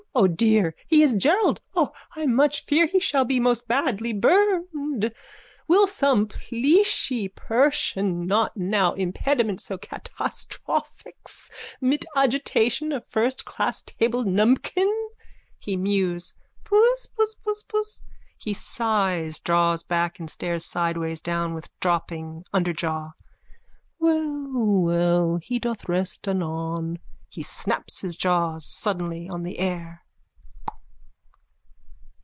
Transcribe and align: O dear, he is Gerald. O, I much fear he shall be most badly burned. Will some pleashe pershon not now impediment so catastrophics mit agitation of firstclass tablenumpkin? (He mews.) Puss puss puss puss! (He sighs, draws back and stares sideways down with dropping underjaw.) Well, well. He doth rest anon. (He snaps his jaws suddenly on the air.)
O 0.13 0.27
dear, 0.27 0.75
he 0.87 1.01
is 1.03 1.13
Gerald. 1.13 1.61
O, 1.73 1.93
I 2.17 2.25
much 2.25 2.65
fear 2.65 2.85
he 2.85 2.99
shall 2.99 3.23
be 3.23 3.39
most 3.39 3.65
badly 3.65 4.11
burned. 4.11 5.13
Will 5.69 5.87
some 5.87 6.27
pleashe 6.27 7.33
pershon 7.33 8.27
not 8.27 8.57
now 8.57 8.91
impediment 8.93 9.61
so 9.61 9.77
catastrophics 9.77 11.49
mit 11.79 12.03
agitation 12.13 12.91
of 12.91 13.07
firstclass 13.07 13.85
tablenumpkin? 13.85 14.87
(He 15.57 15.77
mews.) 15.77 16.33
Puss 16.65 17.05
puss 17.15 17.35
puss 17.35 17.63
puss! 17.63 18.01
(He 18.37 18.53
sighs, 18.53 19.39
draws 19.39 19.81
back 19.81 20.19
and 20.19 20.29
stares 20.29 20.65
sideways 20.65 21.21
down 21.21 21.53
with 21.53 21.69
dropping 21.79 22.43
underjaw.) 22.53 23.13
Well, 23.97 24.47
well. 24.51 25.37
He 25.41 25.57
doth 25.57 25.87
rest 25.87 26.27
anon. 26.27 26.99
(He 27.29 27.41
snaps 27.43 28.01
his 28.01 28.17
jaws 28.17 28.65
suddenly 28.65 29.29
on 29.29 29.43
the 29.43 29.57
air.) 29.57 29.99